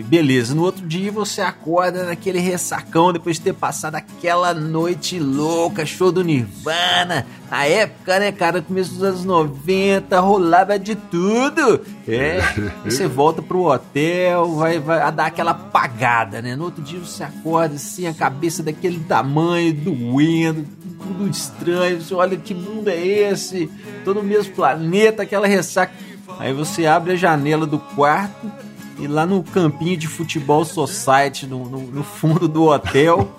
e 0.00 0.04
beleza, 0.08 0.54
no 0.54 0.62
outro 0.62 0.86
dia 0.86 1.12
você 1.12 1.42
acorda 1.42 2.04
naquele 2.04 2.38
ressacão 2.38 3.12
depois 3.12 3.36
de 3.36 3.42
ter 3.42 3.52
passado 3.52 3.96
aquela 3.96 4.54
noite 4.54 5.18
louca, 5.18 5.84
show 5.84 6.10
do 6.10 6.24
Nirvana. 6.24 7.26
Na 7.50 7.64
época, 7.66 8.18
né, 8.18 8.32
cara, 8.32 8.62
começo 8.62 8.94
dos 8.94 9.02
anos 9.02 9.24
90, 9.26 10.18
rolava 10.20 10.78
de 10.78 10.94
tudo. 10.96 11.82
É, 12.08 12.40
você 12.84 13.06
volta 13.06 13.42
pro 13.42 13.64
hotel, 13.64 14.54
vai, 14.56 14.78
vai 14.78 15.12
dar 15.12 15.26
aquela 15.26 15.50
apagada, 15.50 16.40
né? 16.40 16.56
No 16.56 16.64
outro 16.64 16.82
dia 16.82 16.98
você 16.98 17.24
acorda 17.24 17.74
assim, 17.76 18.06
a 18.06 18.14
cabeça 18.14 18.62
daquele 18.62 19.00
tamanho, 19.00 19.74
doendo, 19.74 20.66
tudo 21.06 21.28
estranho. 21.28 22.00
Você 22.00 22.14
olha 22.14 22.36
que 22.36 22.54
mundo 22.54 22.88
é 22.88 22.96
esse? 22.96 23.70
Tô 24.04 24.12
no 24.12 24.22
mesmo 24.22 24.54
planeta, 24.54 25.22
aquela 25.22 25.46
ressaca. 25.46 25.92
Aí 26.38 26.52
você 26.52 26.86
abre 26.86 27.12
a 27.12 27.16
janela 27.16 27.66
do 27.66 27.78
quarto 27.78 28.50
e 28.98 29.06
lá 29.06 29.26
no 29.26 29.42
campinho 29.42 29.96
de 29.96 30.08
futebol 30.08 30.64
society, 30.64 31.46
no, 31.46 31.68
no, 31.68 31.82
no 31.82 32.02
fundo 32.02 32.48
do 32.48 32.64
hotel, 32.64 33.30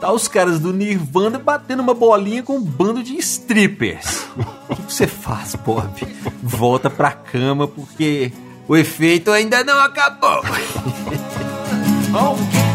tá 0.00 0.12
os 0.12 0.28
caras 0.28 0.60
do 0.60 0.72
Nirvana 0.72 1.38
batendo 1.38 1.82
uma 1.82 1.94
bolinha 1.94 2.42
com 2.42 2.56
um 2.56 2.62
bando 2.62 3.02
de 3.02 3.16
strippers. 3.16 4.26
O 4.68 4.76
que 4.76 4.92
você 4.92 5.06
faz, 5.06 5.54
Bob? 5.54 5.88
Volta 6.42 6.88
pra 6.88 7.10
cama 7.10 7.66
porque 7.66 8.32
o 8.66 8.76
efeito 8.76 9.30
ainda 9.30 9.64
não 9.64 9.78
acabou. 9.80 10.42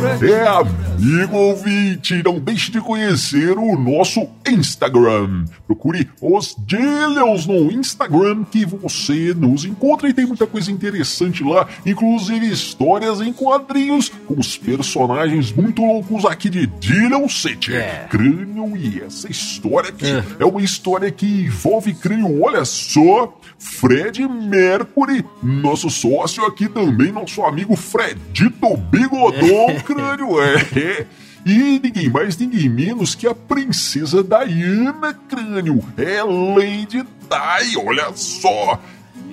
É, 0.00 0.46
amigo 0.46 1.36
ouvinte, 1.36 2.22
não 2.22 2.38
deixe 2.38 2.70
de 2.70 2.80
conhecer 2.80 3.56
o 3.58 3.78
nosso 3.78 4.26
Instagram. 4.48 5.44
Procure 5.66 6.08
os 6.20 6.56
Dillions 6.58 7.46
no 7.46 7.70
Instagram 7.70 8.44
que 8.44 8.64
você 8.64 9.34
nos 9.34 9.64
encontra 9.64 10.08
e 10.08 10.14
tem 10.14 10.26
muita 10.26 10.46
coisa 10.46 10.70
interessante 10.70 11.44
lá, 11.44 11.68
inclusive 11.84 12.50
histórias 12.50 13.20
em 13.20 13.32
quadrinhos 13.32 14.10
com 14.26 14.38
os 14.38 14.56
personagens 14.56 15.52
muito 15.52 15.82
loucos 15.82 16.24
aqui 16.24 16.48
de 16.48 16.66
Dillion 16.66 17.28
City. 17.28 17.74
É. 17.74 18.06
Crânio 18.08 18.76
e 18.76 19.00
essa 19.00 19.30
história 19.30 19.90
aqui 19.90 20.06
é 20.38 20.44
uma 20.44 20.62
história 20.62 21.10
que 21.10 21.26
envolve 21.26 21.94
Crânio, 21.94 22.42
olha 22.42 22.64
só, 22.64 23.36
Fred 23.58 24.26
Mercury, 24.26 25.24
nosso 25.42 25.90
sócio 25.90 26.44
aqui 26.46 26.68
também, 26.68 27.12
nosso 27.12 27.42
amigo 27.42 27.76
Fredito 27.76 28.76
Bigodon, 28.76 29.80
Crânio, 29.94 30.42
é. 30.42 31.06
E 31.44 31.80
ninguém 31.82 32.10
mais, 32.10 32.36
ninguém 32.36 32.68
menos 32.68 33.14
que 33.14 33.26
a 33.26 33.34
princesa 33.34 34.22
Diana 34.22 35.14
Crânio. 35.28 35.82
É 35.96 36.22
Lady 36.22 37.02
Di, 37.02 37.76
olha 37.78 38.12
só. 38.14 38.80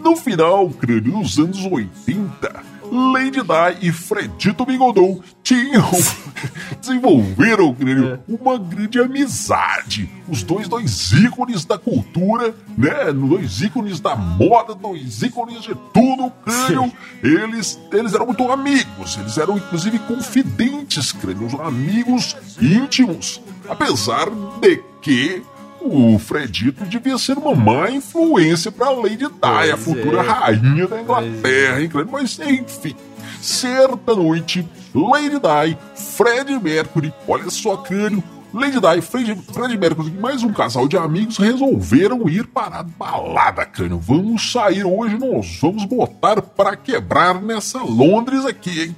No 0.03 0.15
final, 0.15 0.69
Crânio, 0.69 1.13
nos 1.13 1.37
anos 1.37 1.65
80, 1.65 2.63
Lady 2.91 3.41
Di 3.41 3.87
e 3.87 3.91
Fredito 3.91 4.65
Bigodon 4.65 5.21
tinham 5.43 5.89
desenvolveram 6.79 7.73
crânio, 7.73 8.19
uma 8.27 8.57
grande 8.57 8.99
amizade. 8.99 10.09
Os 10.27 10.43
dois, 10.43 10.67
dois 10.67 11.11
ícones 11.11 11.65
da 11.65 11.77
cultura, 11.77 12.55
né? 12.77 13.11
Dois 13.13 13.61
ícones 13.61 13.99
da 13.99 14.15
moda, 14.15 14.75
dois 14.75 15.21
ícones 15.21 15.63
de 15.63 15.75
tudo, 15.93 16.31
crânio. 16.43 16.91
Eles, 17.23 17.79
eles 17.91 18.13
eram 18.13 18.25
muito 18.25 18.51
amigos, 18.51 19.17
eles 19.17 19.37
eram 19.37 19.57
inclusive 19.57 19.99
confidentes, 19.99 21.11
crânio, 21.11 21.61
amigos 21.61 22.35
íntimos. 22.61 23.41
Apesar 23.69 24.29
de 24.61 24.81
que 25.01 25.41
o 25.81 26.19
Fredito 26.19 26.85
devia 26.85 27.17
ser 27.17 27.37
uma 27.37 27.55
má 27.55 27.89
influência 27.89 28.71
para 28.71 28.89
Lady 28.89 29.17
Di, 29.17 29.71
a 29.71 29.77
futura 29.77 30.21
é. 30.21 30.27
rainha 30.27 30.87
da 30.87 31.01
Inglaterra, 31.01 31.81
hein, 31.81 31.89
crânio? 31.89 32.11
Mas 32.11 32.39
enfim, 32.39 32.95
certa 33.41 34.15
noite, 34.15 34.67
Lady 34.93 35.39
Di, 35.39 35.77
Fred 35.95 36.59
Mercury, 36.59 37.13
olha 37.27 37.49
só, 37.49 37.77
crânio, 37.77 38.23
Lady 38.53 38.79
Di, 38.79 39.01
Fred, 39.01 39.35
Fred 39.53 39.77
Mercury 39.77 40.09
e 40.09 40.19
mais 40.19 40.43
um 40.43 40.53
casal 40.53 40.87
de 40.87 40.97
amigos 40.97 41.37
resolveram 41.37 42.27
ir 42.27 42.47
para 42.47 42.79
a 42.79 42.83
balada, 42.83 43.65
crânio. 43.65 43.99
Vamos 43.99 44.51
sair 44.51 44.83
hoje, 44.83 45.17
nós 45.17 45.59
vamos 45.61 45.85
botar 45.85 46.41
para 46.41 46.75
quebrar 46.75 47.41
nessa 47.41 47.81
Londres 47.81 48.45
aqui, 48.45 48.83
hein? 48.83 48.95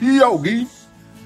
E 0.00 0.22
alguém, 0.22 0.68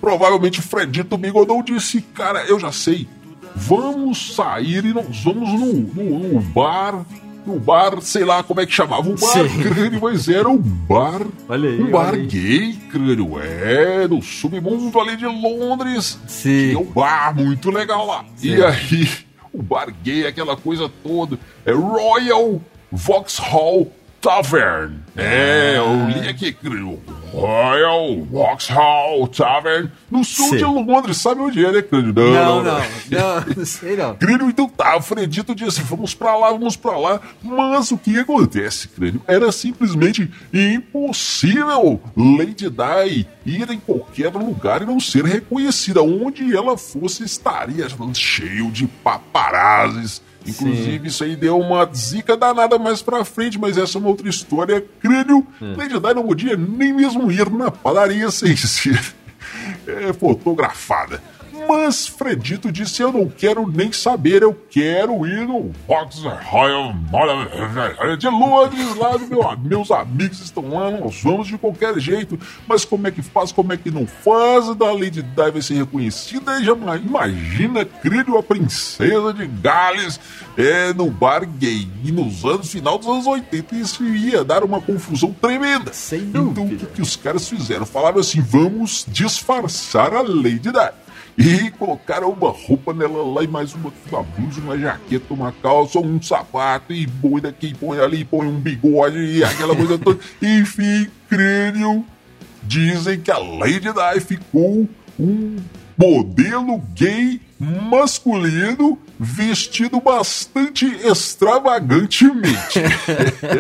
provavelmente 0.01 0.63
Fredito 0.63 1.17
Bigodão, 1.17 1.63
disse: 1.63 2.01
Cara, 2.01 2.45
eu 2.45 2.59
já 2.59 2.71
sei, 2.73 3.09
vamos 3.55 4.35
sair 4.35 4.85
e 4.85 4.93
nós 4.93 5.23
vamos 5.23 5.49
no, 5.49 5.73
no, 5.75 6.41
bar. 6.41 7.05
No 7.45 7.59
bar, 7.59 8.01
sei 8.01 8.25
lá 8.25 8.41
como 8.45 8.61
é 8.61 8.67
que 8.67 8.73
chamava 8.73 9.09
o 9.09 9.17
bar, 9.17 9.49
Sim. 9.49 9.63
crânio, 9.63 10.01
mas 10.01 10.29
era 10.29 10.49
um 10.49 10.59
bar. 10.59 11.23
Olha 11.49 11.71
aí, 11.71 11.83
um 11.83 11.91
bar 11.91 12.15
aí. 12.15 12.27
gay, 12.27 12.73
crânio, 12.89 13.41
é, 13.41 14.07
no 14.07 14.23
submundo 14.23 15.01
ali 15.01 15.17
de 15.17 15.27
Londres. 15.27 16.21
Sim. 16.29 16.69
Tinha 16.69 16.79
um 16.79 16.85
bar 16.85 17.35
muito 17.35 17.69
legal 17.71 18.07
lá. 18.07 18.25
E 18.41 18.63
aí, 18.63 19.09
o 19.53 19.61
bar 19.61 19.93
gay, 20.05 20.25
aquela 20.25 20.57
coisa 20.57 20.89
toda, 21.03 21.37
é 21.67 21.73
Royal 21.73 22.61
Vauxhall 22.93 23.91
Tavern. 24.23 25.03
É, 25.17 25.75
eu 25.77 26.07
li 26.09 26.29
aqui, 26.29 26.53
crânio. 26.53 27.03
Royal 27.33 28.25
Vauxhall 28.31 29.27
Tavern, 29.27 29.91
no 30.11 30.23
sul 30.23 30.51
Sim. 30.51 30.57
de 30.59 30.65
Londres, 30.65 31.17
sabe 31.17 31.41
onde 31.41 31.65
é, 31.65 31.73
né, 31.73 31.83
crânio? 31.83 32.13
Não, 32.15 32.63
não, 32.63 32.63
não, 32.63 33.45
não 33.57 33.65
sei 33.65 33.97
não. 33.97 34.15
Crânio, 34.17 34.49
então 34.49 34.69
tá, 34.69 34.97
o 34.97 35.03
Fredito 35.03 35.55
disse, 35.55 35.83
vamos 35.83 36.15
pra 36.15 36.37
lá, 36.37 36.51
vamos 36.51 36.77
pra 36.77 36.97
lá. 36.97 37.21
Mas 37.43 37.91
o 37.91 37.99
que 37.99 38.19
acontece, 38.19 38.89
Crânio? 38.89 39.23
Era 39.27 39.51
simplesmente 39.51 40.31
impossível 40.53 42.01
Lady 42.15 42.69
Di 42.71 43.27
ir 43.45 43.71
em 43.71 43.81
qualquer 43.81 44.33
lugar 44.33 44.83
e 44.83 44.87
não 44.87 45.01
ser 45.01 45.25
reconhecida. 45.25 46.03
Onde 46.03 46.55
ela 46.55 46.77
fosse, 46.77 47.25
estaria 47.25 47.89
cheio 48.15 48.71
de 48.71 48.87
paparazzis. 48.87 50.23
Inclusive, 50.47 51.09
isso 51.09 51.25
aí 51.25 51.37
deu 51.37 51.59
uma 51.59 51.89
zica 51.95 52.37
danada 52.37 52.79
mais 52.79 53.03
pra 53.03 53.25
frente, 53.25 53.59
mas 53.59 53.77
essa 53.77 53.97
é 53.97 54.01
uma 54.01 54.09
outra 54.09 54.29
história. 54.29 54.85
Crânio, 55.01 55.47
Lady 55.61 55.99
Di 55.99 56.15
não 56.15 56.27
podia 56.27 56.57
nem 56.57 56.93
mesmo 56.93 57.31
ir 57.31 57.51
na 57.51 57.71
padaria 57.71 58.31
sem 58.31 58.55
ser 58.57 59.15
é, 59.87 60.13
fotografada. 60.13 61.23
Mas 61.69 62.07
Fredito 62.07 62.71
disse: 62.73 63.03
Eu 63.03 63.13
não 63.13 63.29
quero 63.29 63.67
nem 63.71 63.93
saber, 63.93 64.43
eu 64.43 64.55
quero 64.71 65.27
ir 65.27 65.47
no 65.47 65.71
Vauxhall 65.89 66.37
de 68.17 68.29
Londres, 68.29 68.97
lá 68.97 69.17
do 69.17 69.27
meu, 69.27 69.57
meus 69.59 69.91
amigos 69.91 70.41
estão 70.41 70.69
lá, 70.71 70.91
nós 70.91 71.21
vamos 71.23 71.47
de 71.49 71.57
qualquer 71.59 71.99
jeito. 71.99 72.39
Mas 72.67 72.85
como 72.85 73.07
é 73.07 73.11
que 73.11 73.23
faz, 73.23 73.53
como 73.53 73.73
é 73.73 73.77
que 73.77 73.91
não 73.91 74.07
faz? 74.07 74.75
Da 74.77 74.93
Lady 74.93 75.23
Di 75.23 75.51
vai 75.53 75.63
ser 75.63 75.75
reconhecida. 75.75 76.63
Já 76.63 76.73
ima- 76.73 76.97
imagina, 76.97 77.85
crânio, 77.85 78.37
a 78.39 78.43
princesa 78.43 79.33
de 79.33 79.47
Gales 79.47 80.19
é, 80.57 80.93
no 80.93 81.11
bar 81.11 81.45
gay. 81.47 81.89
E 82.05 82.13
nos 82.13 82.45
anos, 82.45 82.71
final 82.71 82.99
dos 82.99 83.07
anos 83.09 83.27
80, 83.27 83.75
isso 83.77 84.05
ia 84.05 84.45
dar 84.45 84.65
uma 84.65 84.81
confusão 84.81 85.33
tremenda. 85.33 85.93
Sem 85.93 86.21
Então, 86.21 86.65
o 86.65 86.69
que, 86.69 86.87
que 86.87 87.03
os 87.03 87.17
caras 87.17 87.49
fizeram? 87.49 87.87
Falaram 87.87 88.19
assim: 88.19 88.41
vamos 88.41 89.05
disfarçar 89.09 90.15
a 90.15 90.23
Lady 90.23 90.61
Di. 90.71 90.73
E 91.37 91.71
colocaram 91.73 92.31
uma 92.31 92.51
roupa 92.51 92.93
nela 92.93 93.25
lá 93.25 93.43
e 93.43 93.49
mais 93.49 93.75
uma, 93.75 93.93
uma 94.11 94.23
blusa, 94.23 94.61
uma 94.61 94.79
jaqueta, 94.79 95.33
uma 95.33 95.53
calça, 95.53 95.99
um 95.99 96.21
sapato, 96.21 96.93
e 96.93 97.07
põe 97.07 97.41
daqui, 97.41 97.75
põe 97.75 97.99
ali, 97.99 98.25
põe 98.25 98.47
um 98.47 98.59
bigode 98.59 99.19
e 99.19 99.43
aquela 99.43 99.75
coisa 99.75 99.99
toda. 99.99 100.21
Enfim, 100.43 101.09
crânio. 101.29 102.05
Dizem 102.63 103.19
que 103.19 103.31
a 103.31 103.39
Lady 103.39 103.81
Di 103.81 104.21
ficou 104.21 104.89
um 105.19 105.57
modelo 105.99 106.79
gay 106.95 107.41
masculino 107.59 108.99
vestido 109.19 110.01
bastante 110.01 110.87
extravagantemente. 110.87 112.81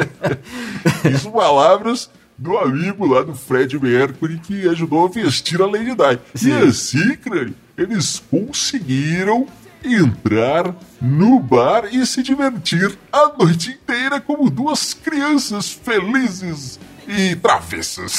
Isso 1.12 1.30
palavras 1.30 2.10
do 2.36 2.58
amigo 2.58 3.06
lá 3.06 3.22
do 3.22 3.34
Fred 3.34 3.78
Mercury 3.78 4.38
que 4.38 4.68
ajudou 4.68 5.06
a 5.06 5.08
vestir 5.08 5.60
a 5.62 5.66
Lady 5.66 5.94
Di. 5.94 6.18
E 6.34 6.38
Sim. 6.38 6.52
assim, 6.52 7.16
crânio, 7.16 7.54
eles 7.76 8.22
conseguiram 8.30 9.46
entrar 9.84 10.74
no 11.00 11.40
bar 11.40 11.86
e 11.92 12.06
se 12.06 12.22
divertir 12.22 12.96
a 13.12 13.32
noite 13.36 13.70
inteira 13.70 14.20
como 14.20 14.48
duas 14.48 14.94
crianças 14.94 15.70
felizes 15.70 16.78
e 17.08 17.34
travessas. 17.36 18.18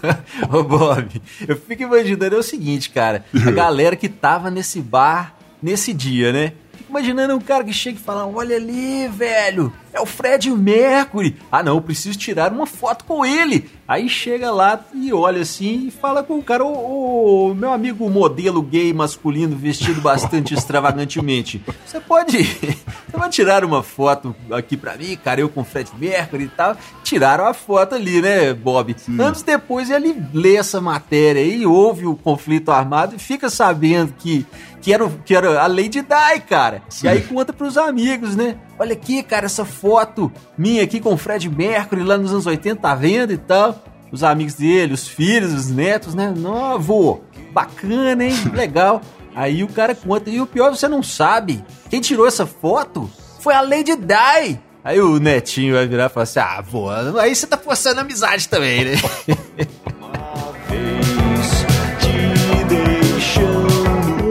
Ô 0.52 0.62
Bob, 0.62 1.22
eu 1.46 1.56
fico 1.56 1.82
imaginando 1.82 2.36
é 2.36 2.38
o 2.38 2.42
seguinte, 2.42 2.90
cara. 2.90 3.24
A 3.46 3.50
galera 3.50 3.96
que 3.96 4.08
tava 4.08 4.50
nesse 4.50 4.80
bar 4.80 5.34
nesse 5.62 5.92
dia, 5.92 6.32
né? 6.32 6.52
Fico 6.76 6.90
imaginando 6.90 7.34
um 7.34 7.40
cara 7.40 7.64
que 7.64 7.72
chega 7.72 7.98
e 7.98 8.02
fala: 8.02 8.26
Olha 8.26 8.56
ali, 8.56 9.08
velho, 9.08 9.72
é 9.92 10.00
o 10.00 10.06
Fred 10.06 10.50
Mercury. 10.50 11.36
Ah, 11.50 11.62
não, 11.62 11.74
eu 11.76 11.80
preciso 11.80 12.18
tirar 12.18 12.52
uma 12.52 12.66
foto 12.66 13.04
com 13.04 13.24
ele. 13.24 13.70
Aí 13.86 14.08
chega 14.08 14.50
lá 14.50 14.80
e 14.94 15.12
olha 15.12 15.40
assim 15.42 15.86
e 15.86 15.90
fala 15.90 16.22
com 16.22 16.38
o 16.38 16.42
cara: 16.42 16.62
Ô, 16.64 17.48
ô, 17.50 17.54
meu 17.54 17.72
amigo 17.72 18.08
modelo 18.10 18.60
gay 18.62 18.92
masculino 18.92 19.56
vestido 19.56 20.00
bastante 20.00 20.52
extravagantemente. 20.54 21.62
Você 21.86 22.00
pode. 22.00 22.44
Você 22.44 23.16
vai 23.16 23.30
tirar 23.30 23.64
uma 23.64 23.82
foto 23.82 24.36
aqui 24.52 24.76
pra 24.76 24.96
mim, 24.96 25.16
cara, 25.22 25.40
eu 25.40 25.48
com 25.48 25.62
o 25.62 25.64
Fred 25.64 25.90
Mercury 25.98 26.44
e 26.44 26.48
tal. 26.48 26.76
Tiraram 27.02 27.46
a 27.46 27.54
foto 27.54 27.94
ali, 27.94 28.20
né, 28.20 28.52
Bob? 28.52 28.94
Anos 29.18 29.42
depois 29.42 29.90
ele 29.90 30.14
lê 30.34 30.56
essa 30.56 30.80
matéria 30.80 31.40
aí, 31.42 31.64
ouve 31.66 32.04
o 32.06 32.14
conflito 32.14 32.70
armado 32.70 33.16
e 33.16 33.18
fica 33.18 33.48
sabendo 33.48 34.12
que, 34.18 34.44
que, 34.82 34.92
era, 34.92 35.04
o- 35.06 35.18
que 35.24 35.34
era 35.34 35.62
a 35.62 35.66
Lady 35.66 36.02
Di, 36.02 36.40
cara. 36.46 36.82
E 37.02 37.08
aí 37.08 37.22
conta 37.22 37.52
pros 37.52 37.78
amigos, 37.78 38.36
né? 38.36 38.56
Olha 38.78 38.92
aqui, 38.92 39.22
cara, 39.22 39.46
essa 39.46 39.64
foto 39.80 40.30
minha 40.56 40.82
aqui 40.82 41.00
com 41.00 41.14
o 41.14 41.16
Fred 41.16 41.48
Mercury 41.48 42.02
lá 42.02 42.18
nos 42.18 42.32
anos 42.32 42.46
80, 42.46 42.80
tá 42.80 42.94
vendo 42.94 43.32
e 43.32 43.38
tal. 43.38 43.82
Os 44.10 44.24
amigos 44.24 44.54
dele, 44.54 44.94
os 44.94 45.06
filhos, 45.06 45.52
os 45.52 45.68
netos, 45.68 46.14
né? 46.14 46.32
Não, 46.36 46.74
avô, 46.74 47.20
bacana, 47.52 48.24
hein? 48.24 48.34
Legal. 48.54 49.02
Aí 49.34 49.62
o 49.62 49.68
cara 49.68 49.94
conta, 49.94 50.30
e 50.30 50.40
o 50.40 50.46
pior 50.46 50.74
você 50.74 50.88
não 50.88 51.02
sabe. 51.02 51.62
Quem 51.88 52.00
tirou 52.00 52.26
essa 52.26 52.46
foto 52.46 53.08
foi 53.40 53.54
a 53.54 53.60
Lady 53.60 53.94
Di. 53.94 54.58
Aí 54.82 55.00
o 55.00 55.18
netinho 55.18 55.74
vai 55.74 55.86
virar 55.86 56.06
e 56.06 56.08
falar 56.08 56.24
assim: 56.24 56.40
Ah, 56.40 56.62
vô, 56.62 56.88
aí 56.90 57.34
você 57.34 57.46
tá 57.46 57.58
forçando 57.58 58.00
a 58.00 58.02
amizade 58.02 58.48
também, 58.48 58.84
né? 58.84 58.92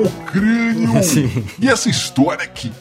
o 0.03 0.25
crânio. 0.25 1.03
Sim. 1.03 1.45
E 1.59 1.69
essa 1.69 1.89
história 1.89 2.43
aqui. 2.43 2.71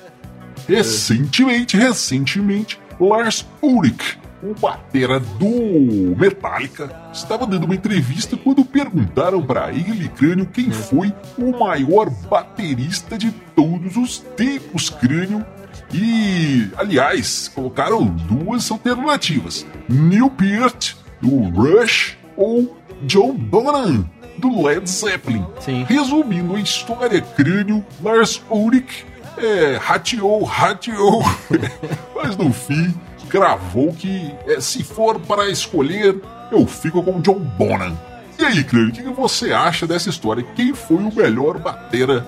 Recentemente, 0.69 1.77
recentemente, 1.77 2.79
Lars 2.99 3.47
Ulrich, 3.63 4.19
o 4.43 4.55
batera 4.55 5.21
do 5.21 6.17
Metallica, 6.17 7.11
estava 7.13 7.47
dando 7.47 7.65
uma 7.65 7.75
entrevista 7.75 8.37
quando 8.37 8.65
perguntaram 8.65 9.43
para 9.43 9.71
ele, 9.71 10.09
crânio, 10.09 10.47
quem 10.47 10.71
foi 10.71 11.13
o 11.39 11.59
maior 11.59 12.11
baterista 12.29 13.17
de 13.17 13.31
todos 13.55 13.97
os 13.97 14.19
tempos, 14.19 14.91
crânio. 14.91 15.45
E, 15.93 16.69
aliás, 16.77 17.49
colocaram 17.49 18.05
duas 18.05 18.71
alternativas: 18.71 19.65
Neil 19.89 20.31
Peart, 20.31 20.95
do 21.21 21.49
Rush, 21.51 22.17
ou 22.37 22.77
John 23.03 23.35
Bonham, 23.35 24.09
do 24.39 24.63
Led 24.63 24.89
Zeppelin. 24.89 25.47
Sim. 25.61 25.85
Resumindo 25.89 26.57
a 26.57 26.61
história, 26.61 27.21
crânio, 27.21 27.85
Lars 28.03 28.43
Ulrich 28.51 29.05
é, 29.39 29.77
rateou, 29.81 30.43
rateou, 30.45 31.23
mas 32.15 32.37
no 32.37 32.53
fim 32.53 32.95
cravou 33.29 33.93
que 33.93 34.33
é, 34.47 34.61
se 34.61 34.83
for 34.83 35.19
para 35.19 35.51
escolher, 35.51 36.21
eu 36.51 36.67
fico 36.67 37.03
com 37.03 37.21
John 37.21 37.39
Bonham. 37.39 37.97
E 38.39 38.45
aí, 38.45 38.63
Cleide, 38.63 39.01
o 39.01 39.05
que, 39.05 39.11
você 39.11 39.53
acha 39.53 39.87
dessa 39.87 40.11
história? 40.11 40.45
Quem 40.55 40.75
foi 40.75 40.99
o 40.99 41.15
melhor 41.15 41.59
batera 41.59 42.27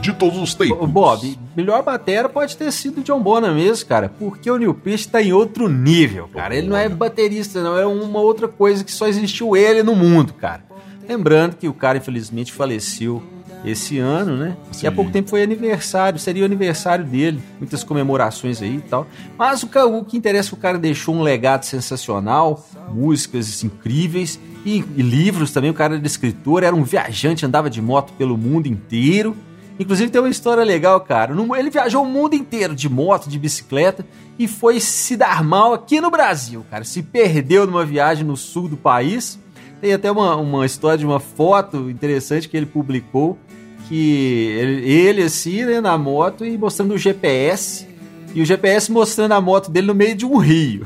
de 0.00 0.12
todos 0.12 0.38
os 0.38 0.54
tempos? 0.54 0.88
Bob, 0.88 1.38
melhor 1.54 1.82
batera 1.82 2.28
pode 2.28 2.56
ter 2.56 2.72
sido 2.72 3.00
o 3.00 3.04
John 3.04 3.20
Bonham 3.20 3.54
mesmo, 3.54 3.86
cara, 3.86 4.08
porque 4.08 4.50
o 4.50 4.56
Neil 4.56 4.74
Peart 4.74 5.06
tá 5.06 5.22
em 5.22 5.32
outro 5.32 5.68
nível, 5.68 6.28
cara. 6.28 6.56
Ele 6.56 6.66
não 6.66 6.76
é 6.76 6.88
baterista, 6.88 7.62
não, 7.62 7.76
é 7.76 7.86
uma 7.86 8.20
outra 8.20 8.48
coisa 8.48 8.82
que 8.82 8.92
só 8.92 9.06
existiu 9.06 9.56
ele 9.56 9.82
no 9.82 9.94
mundo, 9.94 10.32
cara. 10.32 10.64
Lembrando 11.06 11.56
que 11.56 11.68
o 11.68 11.74
cara, 11.74 11.98
infelizmente, 11.98 12.52
faleceu 12.52 13.22
esse 13.64 13.98
ano, 13.98 14.36
né? 14.36 14.56
E 14.82 14.86
há 14.86 14.90
Sim. 14.90 14.96
pouco 14.96 15.10
tempo 15.10 15.30
foi 15.30 15.42
aniversário, 15.42 16.18
seria 16.18 16.42
o 16.42 16.46
aniversário 16.46 17.04
dele, 17.04 17.40
muitas 17.58 17.82
comemorações 17.82 18.60
aí 18.60 18.76
e 18.76 18.80
tal. 18.80 19.06
Mas 19.38 19.62
o, 19.62 19.68
o 19.98 20.04
que 20.04 20.16
interessa 20.16 20.48
é 20.48 20.50
que 20.50 20.54
o 20.54 20.58
cara 20.58 20.78
deixou 20.78 21.14
um 21.14 21.22
legado 21.22 21.64
sensacional, 21.64 22.66
músicas 22.92 23.64
incríveis 23.64 24.38
e, 24.64 24.84
e 24.96 25.02
livros 25.02 25.50
também. 25.50 25.70
O 25.70 25.74
cara 25.74 25.96
era 25.96 26.06
escritor, 26.06 26.62
era 26.62 26.76
um 26.76 26.84
viajante, 26.84 27.46
andava 27.46 27.70
de 27.70 27.80
moto 27.80 28.12
pelo 28.14 28.36
mundo 28.36 28.66
inteiro. 28.66 29.36
Inclusive 29.78 30.10
tem 30.10 30.20
uma 30.20 30.30
história 30.30 30.62
legal, 30.62 31.00
cara. 31.00 31.34
Ele 31.58 31.70
viajou 31.70 32.04
o 32.04 32.06
mundo 32.06 32.34
inteiro 32.34 32.74
de 32.74 32.88
moto, 32.88 33.28
de 33.28 33.38
bicicleta 33.38 34.06
e 34.38 34.46
foi 34.46 34.78
se 34.78 35.16
dar 35.16 35.42
mal 35.42 35.72
aqui 35.72 36.00
no 36.00 36.10
Brasil, 36.10 36.64
cara. 36.70 36.84
Se 36.84 37.02
perdeu 37.02 37.66
numa 37.66 37.84
viagem 37.84 38.24
no 38.24 38.36
sul 38.36 38.68
do 38.68 38.76
país. 38.76 39.38
Tem 39.80 39.92
até 39.92 40.10
uma, 40.10 40.36
uma 40.36 40.64
história 40.64 40.96
de 40.96 41.04
uma 41.04 41.20
foto 41.20 41.90
interessante 41.90 42.48
que 42.48 42.56
ele 42.56 42.64
publicou, 42.64 43.38
que 43.88 44.48
ele, 44.58 44.90
ele, 44.90 45.22
assim, 45.22 45.64
né, 45.64 45.80
na 45.80 45.96
moto 45.96 46.44
e 46.44 46.56
mostrando 46.56 46.94
o 46.94 46.98
GPS, 46.98 47.86
e 48.34 48.42
o 48.42 48.44
GPS 48.44 48.90
mostrando 48.90 49.32
a 49.32 49.40
moto 49.40 49.70
dele 49.70 49.86
no 49.86 49.94
meio 49.94 50.14
de 50.14 50.26
um 50.26 50.36
rio. 50.36 50.84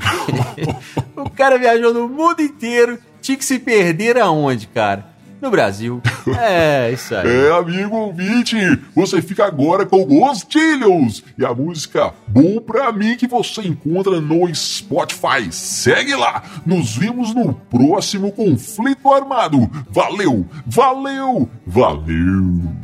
o 1.15 1.29
cara 1.29 1.57
viajou 1.57 1.93
no 1.93 2.07
mundo 2.07 2.41
inteiro, 2.41 2.99
tinha 3.21 3.37
que 3.37 3.45
se 3.45 3.59
perder 3.59 4.17
aonde, 4.17 4.67
cara? 4.67 5.19
No 5.41 5.49
Brasil. 5.49 6.01
É, 6.37 6.91
isso 6.91 7.15
aí. 7.15 7.27
É, 7.27 7.51
amigo 7.51 7.95
ouvinte, 7.95 8.55
você 8.93 9.21
fica 9.21 9.45
agora 9.45 9.85
com 9.85 10.05
os 10.29 10.45
Chillions 10.47 11.23
e 11.37 11.45
a 11.45 11.53
música 11.53 12.13
Bom 12.27 12.59
Pra 12.59 12.91
Mim 12.91 13.15
que 13.15 13.25
você 13.25 13.61
encontra 13.61 14.19
no 14.19 14.53
Spotify. 14.53 15.49
Segue 15.51 16.13
lá, 16.15 16.43
nos 16.65 16.97
vemos 16.97 17.33
no 17.33 17.53
próximo 17.53 18.31
Conflito 18.33 19.11
Armado. 19.13 19.69
Valeu, 19.89 20.45
valeu, 20.65 21.49
valeu. 21.65 22.78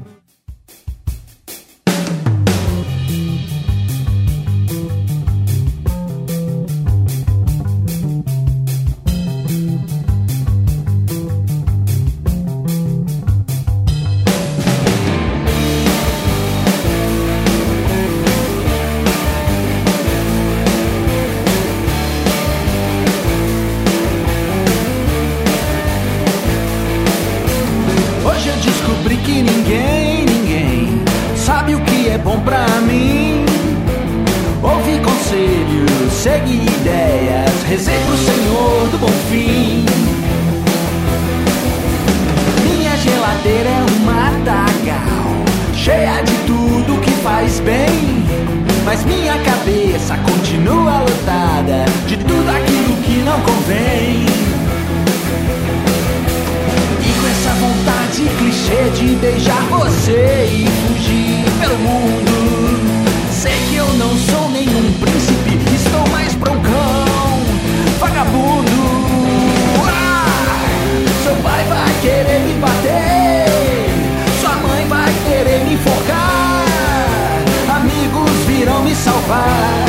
Segui 36.26 36.56
ideias, 36.56 37.62
rezei 37.68 38.00
pro 38.00 38.18
Senhor 38.18 38.88
do 38.90 38.98
bom 38.98 39.12
fim. 39.30 39.86
Minha 42.64 42.98
geladeira 42.98 43.70
é 43.70 43.86
um 43.92 44.06
matagal, 44.06 45.30
cheia 45.76 46.24
de 46.24 46.34
tudo 46.48 47.00
que 47.02 47.12
faz 47.22 47.60
bem. 47.60 48.26
Mas 48.84 49.06
minha 49.06 49.38
cabeça 49.38 50.18
continua 50.18 51.02
lotada 51.02 51.86
de 52.08 52.18
tudo 52.18 52.50
aquilo 52.50 52.98
que 53.04 53.22
não 53.22 53.40
convém. 53.42 54.26
E 57.02 57.22
com 57.22 57.28
essa 57.28 57.54
vontade 57.54 58.24
clichê 58.40 58.90
de 58.98 59.16
beijar 59.18 59.62
você 59.70 60.50
e 60.52 60.68
fugir 60.88 61.46
pelo 61.62 61.78
mundo. 61.78 62.35
Querer 72.06 72.40
me 72.42 72.54
bater, 72.62 73.48
sua 74.40 74.56
mãe 74.58 74.86
vai 74.88 75.12
querer 75.28 75.66
me 75.66 75.74
enforcar, 75.74 76.66
amigos 77.78 78.30
virão 78.46 78.84
me 78.84 78.94
salvar. 78.94 79.85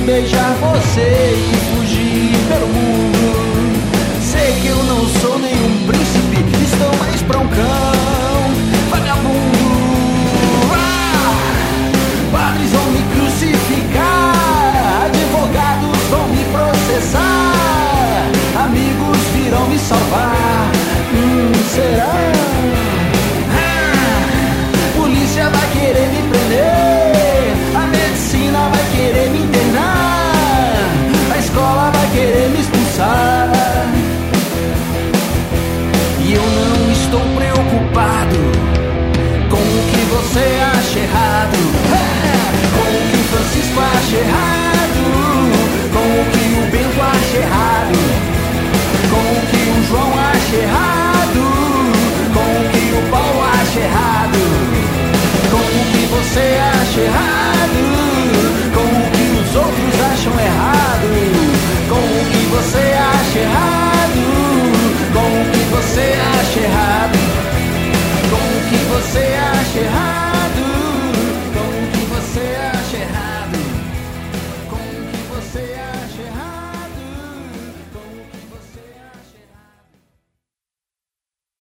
Beijar 0.00 0.54
você 0.54 1.21